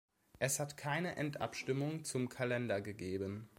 [0.39, 3.49] Es hat keine Endabstimmung zum Kalender gegeben.